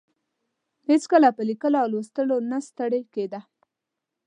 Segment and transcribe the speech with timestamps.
[0.89, 3.39] هېڅکله په لیکلو او لوستلو نه ستړې کیده.